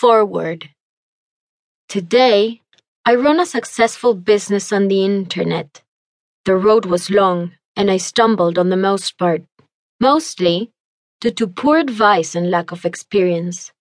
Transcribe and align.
Foreword. 0.00 0.70
Today, 1.90 2.62
I 3.04 3.16
run 3.16 3.38
a 3.38 3.44
successful 3.44 4.14
business 4.14 4.72
on 4.72 4.88
the 4.88 5.04
internet. 5.04 5.82
The 6.46 6.56
road 6.56 6.86
was 6.86 7.10
long, 7.10 7.52
and 7.76 7.90
I 7.90 7.98
stumbled 7.98 8.56
on 8.56 8.70
the 8.70 8.78
most 8.78 9.18
part, 9.18 9.42
mostly 10.00 10.70
due 11.20 11.32
to 11.32 11.46
poor 11.46 11.76
advice 11.76 12.34
and 12.34 12.50
lack 12.50 12.72
of 12.72 12.86
experience. 12.86 13.72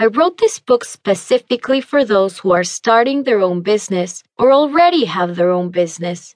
I 0.00 0.06
wrote 0.06 0.38
this 0.38 0.58
book 0.58 0.86
specifically 0.86 1.82
for 1.82 2.02
those 2.02 2.38
who 2.38 2.52
are 2.52 2.64
starting 2.64 3.24
their 3.24 3.42
own 3.42 3.60
business 3.60 4.22
or 4.38 4.52
already 4.52 5.04
have 5.04 5.36
their 5.36 5.50
own 5.50 5.68
business, 5.68 6.34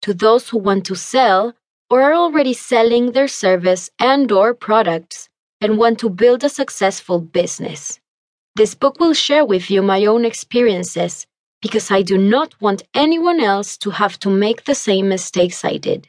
to 0.00 0.14
those 0.14 0.48
who 0.48 0.56
want 0.56 0.86
to 0.86 0.96
sell 0.96 1.52
or 1.90 2.00
are 2.00 2.14
already 2.14 2.54
selling 2.54 3.12
their 3.12 3.28
service 3.28 3.90
and 3.98 4.32
or 4.32 4.54
products 4.54 5.28
and 5.60 5.76
want 5.76 5.98
to 5.98 6.08
build 6.08 6.42
a 6.44 6.48
successful 6.48 7.20
business. 7.20 8.00
This 8.58 8.74
book 8.74 8.98
will 8.98 9.14
share 9.14 9.44
with 9.46 9.70
you 9.70 9.82
my 9.82 10.04
own 10.04 10.24
experiences 10.24 11.28
because 11.62 11.92
I 11.92 12.02
do 12.02 12.18
not 12.18 12.60
want 12.60 12.82
anyone 12.92 13.38
else 13.38 13.78
to 13.78 13.90
have 13.90 14.18
to 14.18 14.28
make 14.28 14.64
the 14.64 14.74
same 14.74 15.08
mistakes 15.08 15.64
I 15.64 15.76
did. 15.76 16.08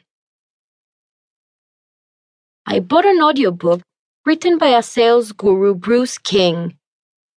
I 2.66 2.80
bought 2.80 3.04
an 3.06 3.22
audiobook 3.22 3.82
written 4.26 4.58
by 4.58 4.70
a 4.70 4.82
sales 4.82 5.30
guru, 5.30 5.74
Bruce 5.74 6.18
King. 6.18 6.76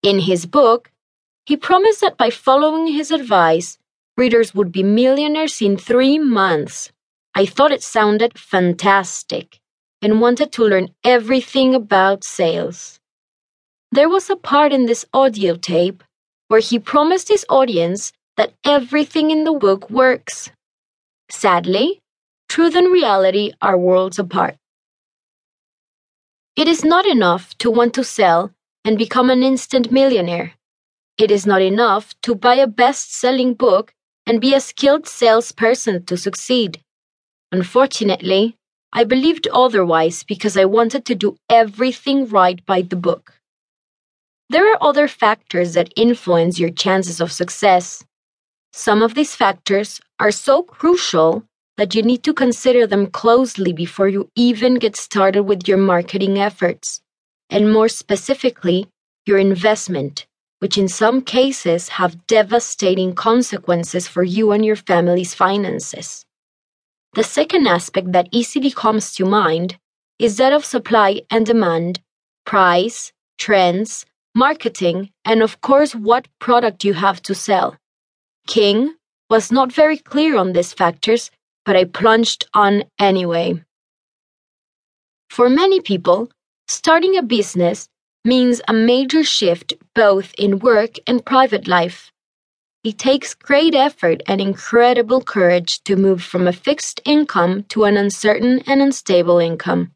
In 0.01 0.19
his 0.19 0.45
book, 0.45 0.89
he 1.45 1.57
promised 1.57 1.99
that 1.99 2.15
by 2.15 2.29
following 2.29 2.87
his 2.87 3.11
advice, 3.11 3.77
readers 4.15 4.55
would 4.55 4.71
be 4.71 4.81
millionaires 4.81 5.61
in 5.61 5.75
three 5.75 6.19
months. 6.19 6.89
I 7.35 7.45
thought 7.45 7.73
it 7.73 7.83
sounded 7.83 8.39
fantastic 8.39 9.59
and 10.01 10.21
wanted 10.21 10.53
to 10.53 10.63
learn 10.63 10.95
everything 11.03 11.75
about 11.75 12.23
sales. 12.23 13.00
There 13.93 14.07
was 14.07 14.29
a 14.29 14.37
part 14.37 14.71
in 14.71 14.85
this 14.85 15.05
audio 15.13 15.57
tape 15.57 16.01
where 16.47 16.61
he 16.61 16.79
promised 16.79 17.27
his 17.27 17.45
audience 17.49 18.13
that 18.37 18.53
everything 18.63 19.31
in 19.31 19.43
the 19.43 19.51
book 19.51 19.89
works. 19.89 20.49
Sadly, 21.29 21.99
truth 22.47 22.73
and 22.73 22.89
reality 22.89 23.51
are 23.61 23.77
worlds 23.77 24.17
apart. 24.17 24.55
It 26.55 26.69
is 26.69 26.85
not 26.85 27.05
enough 27.05 27.57
to 27.57 27.69
want 27.69 27.93
to 27.95 28.03
sell 28.05 28.53
and 28.85 28.97
become 28.97 29.29
an 29.29 29.43
instant 29.43 29.91
millionaire. 29.91 30.53
It 31.17 31.29
is 31.29 31.45
not 31.45 31.61
enough 31.61 32.13
to 32.21 32.33
buy 32.33 32.55
a 32.55 32.67
best 32.67 33.13
selling 33.13 33.55
book 33.55 33.93
and 34.25 34.39
be 34.39 34.53
a 34.53 34.61
skilled 34.61 35.05
salesperson 35.05 36.05
to 36.05 36.15
succeed. 36.15 36.79
Unfortunately, 37.51 38.55
I 38.93 39.03
believed 39.03 39.49
otherwise 39.51 40.23
because 40.23 40.55
I 40.55 40.63
wanted 40.63 41.03
to 41.07 41.15
do 41.15 41.35
everything 41.49 42.29
right 42.29 42.65
by 42.65 42.83
the 42.83 42.95
book. 42.95 43.40
There 44.51 44.69
are 44.69 44.83
other 44.83 45.07
factors 45.07 45.75
that 45.75 45.93
influence 45.95 46.59
your 46.59 46.71
chances 46.71 47.21
of 47.21 47.31
success. 47.31 48.03
Some 48.73 49.01
of 49.01 49.13
these 49.13 49.33
factors 49.33 50.01
are 50.19 50.29
so 50.29 50.61
crucial 50.61 51.45
that 51.77 51.95
you 51.95 52.01
need 52.03 52.23
to 52.23 52.33
consider 52.33 52.85
them 52.85 53.07
closely 53.07 53.71
before 53.71 54.09
you 54.09 54.29
even 54.35 54.75
get 54.75 54.97
started 54.97 55.43
with 55.43 55.69
your 55.69 55.77
marketing 55.77 56.37
efforts, 56.37 56.99
and 57.49 57.71
more 57.71 57.87
specifically, 57.87 58.89
your 59.25 59.37
investment, 59.37 60.27
which 60.59 60.77
in 60.77 60.89
some 60.89 61.21
cases 61.21 61.87
have 61.87 62.27
devastating 62.27 63.15
consequences 63.15 64.09
for 64.09 64.21
you 64.21 64.51
and 64.51 64.65
your 64.65 64.75
family's 64.75 65.33
finances. 65.33 66.25
The 67.13 67.23
second 67.23 67.67
aspect 67.67 68.11
that 68.11 68.27
easily 68.33 68.71
comes 68.71 69.15
to 69.15 69.23
mind 69.23 69.77
is 70.19 70.35
that 70.35 70.51
of 70.51 70.65
supply 70.65 71.21
and 71.31 71.45
demand, 71.45 72.01
price, 72.45 73.13
trends, 73.37 74.05
marketing, 74.35 75.11
and 75.25 75.41
of 75.41 75.61
course, 75.61 75.93
what 75.93 76.27
product 76.39 76.83
you 76.83 76.93
have 76.93 77.21
to 77.23 77.35
sell. 77.35 77.75
King 78.47 78.95
was 79.29 79.51
not 79.51 79.71
very 79.71 79.97
clear 79.97 80.37
on 80.37 80.53
these 80.53 80.73
factors, 80.73 81.31
but 81.65 81.75
I 81.75 81.85
plunged 81.85 82.47
on 82.53 82.83
anyway. 82.99 83.63
For 85.29 85.49
many 85.49 85.79
people, 85.79 86.29
starting 86.67 87.17
a 87.17 87.23
business 87.23 87.87
means 88.25 88.61
a 88.67 88.73
major 88.73 89.23
shift 89.23 89.73
both 89.95 90.33
in 90.37 90.59
work 90.59 90.95
and 91.07 91.25
private 91.25 91.67
life. 91.67 92.11
It 92.83 92.97
takes 92.97 93.35
great 93.35 93.75
effort 93.75 94.21
and 94.27 94.41
incredible 94.41 95.21
courage 95.21 95.83
to 95.83 95.95
move 95.95 96.23
from 96.23 96.47
a 96.47 96.53
fixed 96.53 96.99
income 97.05 97.63
to 97.69 97.83
an 97.83 97.95
uncertain 97.95 98.61
and 98.67 98.81
unstable 98.81 99.37
income. 99.39 99.91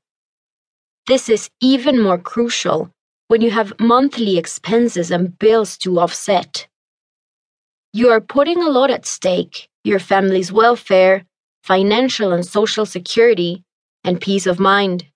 This 1.07 1.29
is 1.29 1.49
even 1.61 2.01
more 2.01 2.17
crucial 2.17 2.91
when 3.35 3.41
you 3.41 3.51
have 3.51 3.77
monthly 3.81 4.37
expenses 4.37 5.11
and 5.11 5.37
bills 5.39 5.77
to 5.77 5.99
offset. 5.99 6.69
You 7.91 8.09
are 8.09 8.21
putting 8.21 8.63
a 8.63 8.69
lot 8.69 8.89
at 8.89 9.05
stake 9.05 9.67
your 9.83 9.99
family's 9.99 10.53
welfare, 10.53 11.25
financial 11.61 12.31
and 12.31 12.45
social 12.45 12.85
security, 12.85 13.61
and 14.05 14.21
peace 14.21 14.47
of 14.47 14.57
mind. 14.57 15.07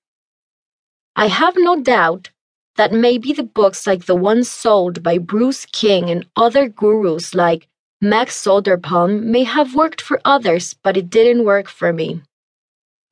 I 1.15 1.27
have 1.27 1.53
no 1.57 1.79
doubt 1.81 2.29
that 2.75 2.91
maybe 2.91 3.31
the 3.31 3.49
books 3.59 3.87
like 3.87 4.05
the 4.05 4.17
ones 4.17 4.49
sold 4.49 5.01
by 5.01 5.17
Bruce 5.17 5.65
King 5.67 6.09
and 6.09 6.27
other 6.35 6.67
gurus 6.67 7.33
like 7.33 7.69
Max 8.01 8.35
Soderpalm 8.35 9.23
may 9.23 9.45
have 9.45 9.75
worked 9.75 10.01
for 10.01 10.19
others, 10.25 10.75
but 10.83 10.97
it 10.97 11.09
didn't 11.09 11.45
work 11.45 11.69
for 11.69 11.93
me. 11.93 12.21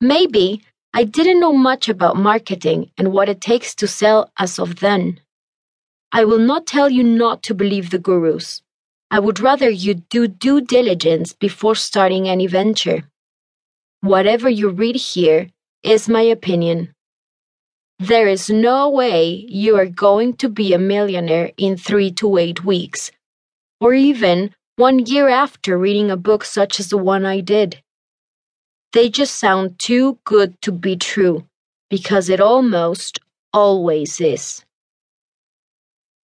Maybe 0.02 0.60
I 0.94 1.04
didn't 1.04 1.40
know 1.40 1.52
much 1.52 1.88
about 1.88 2.16
marketing 2.16 2.90
and 2.96 3.12
what 3.12 3.28
it 3.28 3.40
takes 3.40 3.74
to 3.76 3.86
sell 3.86 4.30
as 4.38 4.58
of 4.58 4.80
then. 4.80 5.20
I 6.12 6.24
will 6.24 6.38
not 6.38 6.66
tell 6.66 6.88
you 6.88 7.04
not 7.04 7.42
to 7.44 7.54
believe 7.54 7.90
the 7.90 7.98
gurus. 7.98 8.62
I 9.10 9.18
would 9.18 9.40
rather 9.40 9.68
you 9.70 9.94
do 9.94 10.28
due 10.28 10.60
diligence 10.60 11.32
before 11.32 11.74
starting 11.74 12.28
any 12.28 12.46
venture. 12.46 13.04
Whatever 14.00 14.48
you 14.48 14.70
read 14.70 14.96
here 14.96 15.48
is 15.82 16.08
my 16.08 16.22
opinion. 16.22 16.94
There 17.98 18.28
is 18.28 18.48
no 18.48 18.88
way 18.88 19.44
you 19.48 19.76
are 19.76 19.86
going 19.86 20.36
to 20.36 20.48
be 20.48 20.72
a 20.72 20.78
millionaire 20.78 21.50
in 21.56 21.76
three 21.76 22.10
to 22.12 22.38
eight 22.38 22.64
weeks, 22.64 23.10
or 23.80 23.92
even 23.92 24.54
one 24.76 25.00
year 25.00 25.28
after 25.28 25.76
reading 25.76 26.10
a 26.10 26.16
book 26.16 26.44
such 26.44 26.78
as 26.78 26.88
the 26.88 26.98
one 26.98 27.26
I 27.26 27.40
did. 27.40 27.82
They 28.92 29.08
just 29.10 29.34
sound 29.36 29.78
too 29.78 30.18
good 30.24 30.60
to 30.62 30.72
be 30.72 30.96
true, 30.96 31.46
because 31.90 32.28
it 32.28 32.40
almost 32.40 33.18
always 33.52 34.20
is. 34.20 34.64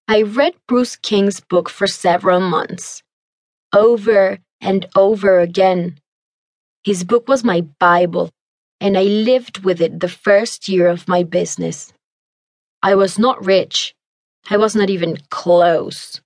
I 0.07 0.23
read 0.23 0.55
Bruce 0.67 0.95
King's 0.95 1.39
book 1.39 1.69
for 1.69 1.87
several 1.87 2.41
months, 2.41 3.03
over 3.73 4.39
and 4.59 4.85
over 4.95 5.39
again. 5.39 5.99
His 6.83 7.03
book 7.03 7.27
was 7.27 7.43
my 7.43 7.61
Bible 7.61 8.31
and 8.81 8.97
I 8.97 9.03
lived 9.03 9.59
with 9.59 9.79
it 9.79 9.99
the 9.99 10.09
first 10.09 10.67
year 10.67 10.87
of 10.87 11.07
my 11.07 11.21
business. 11.21 11.93
I 12.81 12.95
was 12.95 13.19
not 13.19 13.45
rich. 13.45 13.93
I 14.49 14.57
was 14.57 14.75
not 14.75 14.89
even 14.89 15.17
close. 15.29 16.19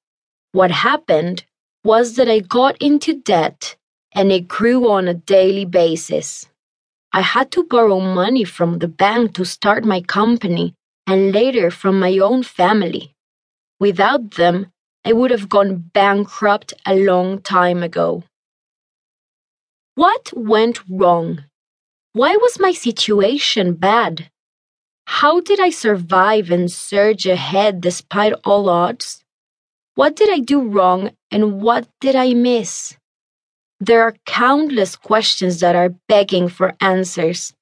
What 0.54 0.72
happened 0.72 1.46
was 1.84 2.16
that 2.16 2.30
I 2.30 2.40
got 2.40 2.82
into 2.82 3.22
debt 3.22 3.76
and 4.16 4.32
it 4.32 4.48
grew 4.48 4.90
on 4.90 5.08
a 5.08 5.14
daily 5.14 5.66
basis. 5.66 6.48
I 7.12 7.22
had 7.22 7.52
to 7.52 7.64
borrow 7.64 8.00
money 8.00 8.46
from 8.46 8.80
the 8.80 8.88
bank 8.88 9.36
to 9.36 9.46
start 9.46 9.84
my 9.86 10.02
company 10.02 10.74
and 11.06 11.34
later 11.34 11.70
from 11.70 12.00
my 12.00 12.18
own 12.18 12.44
family. 12.44 13.14
Without 13.80 14.32
them, 14.32 14.72
I 15.06 15.14
would 15.14 15.32
have 15.32 15.50
gone 15.50 15.92
bankrupt 15.94 16.74
a 16.86 16.96
long 16.96 17.42
time 17.42 17.84
ago. 17.84 18.24
What 19.96 20.34
went 20.36 20.80
wrong? 20.90 21.44
Why 22.14 22.36
was 22.38 22.60
my 22.60 22.72
situation 22.72 23.74
bad? 23.74 24.32
How 25.06 25.40
did 25.42 25.60
I 25.60 25.70
survive 25.70 26.50
and 26.50 26.72
surge 26.72 27.26
ahead 27.28 27.82
despite 27.82 28.34
all 28.44 28.70
odds? 28.70 29.24
What 29.94 30.16
did 30.16 30.30
I 30.30 30.40
do 30.40 30.62
wrong 30.62 31.12
and 31.30 31.62
what 31.62 31.88
did 32.02 32.16
I 32.16 32.34
miss? 32.34 32.98
There 33.80 34.02
are 34.02 34.16
countless 34.26 34.96
questions 34.96 35.60
that 35.60 35.76
are 35.76 35.90
begging 36.08 36.48
for 36.48 36.74
answers. 36.80 37.54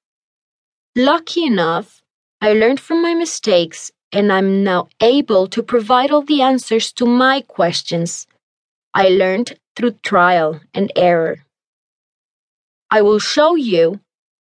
Lucky 0.96 1.44
enough, 1.44 2.02
I 2.40 2.52
learned 2.52 2.80
from 2.80 3.02
my 3.02 3.14
mistakes 3.14 3.90
and 4.12 4.32
I'm 4.32 4.62
now 4.62 4.88
able 5.00 5.48
to 5.48 5.62
provide 5.62 6.12
all 6.12 6.22
the 6.22 6.40
answers 6.40 6.92
to 6.92 7.04
my 7.04 7.40
questions. 7.40 8.28
I 8.94 9.08
learned 9.08 9.58
through 9.74 9.98
trial 10.04 10.60
and 10.72 10.92
error. 10.94 11.44
I 12.90 13.02
will 13.02 13.18
show 13.18 13.56
you 13.56 13.98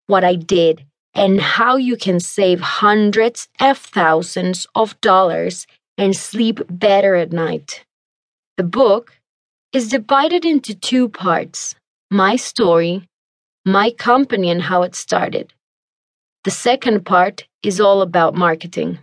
what 0.08 0.24
I 0.24 0.34
did 0.34 0.84
and 1.14 1.40
how 1.40 1.76
you 1.76 1.96
can 1.96 2.18
save 2.18 2.60
hundreds 2.60 3.48
of 3.60 3.78
thousands 3.78 4.66
of 4.74 5.00
dollars 5.00 5.68
and 5.96 6.16
sleep 6.16 6.60
better 6.68 7.14
at 7.14 7.32
night. 7.32 7.84
The 8.56 8.64
book 8.64 9.19
is 9.72 9.88
divided 9.88 10.44
into 10.44 10.74
two 10.74 11.08
parts 11.08 11.76
my 12.10 12.34
story, 12.34 13.06
my 13.64 13.92
company, 13.92 14.50
and 14.50 14.62
how 14.62 14.82
it 14.82 14.96
started. 14.96 15.52
The 16.42 16.50
second 16.50 17.06
part 17.06 17.46
is 17.62 17.80
all 17.80 18.02
about 18.02 18.34
marketing. 18.34 18.98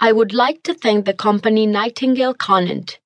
I 0.00 0.12
would 0.12 0.32
like 0.32 0.62
to 0.62 0.72
thank 0.72 1.04
the 1.04 1.12
company 1.12 1.66
Nightingale 1.66 2.32
Conant. 2.32 2.98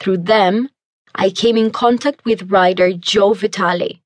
Through 0.00 0.18
them, 0.18 0.68
I 1.14 1.30
came 1.30 1.56
in 1.56 1.70
contact 1.70 2.26
with 2.26 2.50
writer 2.50 2.92
Joe 2.92 3.32
Vitale, 3.32 4.02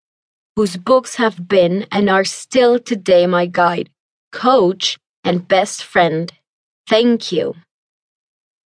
whose 0.54 0.76
books 0.76 1.16
have 1.16 1.48
been 1.48 1.86
and 1.90 2.08
are 2.08 2.24
still 2.24 2.78
today 2.78 3.26
my 3.26 3.46
guide, 3.46 3.90
coach, 4.30 4.96
and 5.24 5.48
best 5.48 5.82
friend. 5.82 6.32
Thank 6.86 7.32
you. 7.32 7.56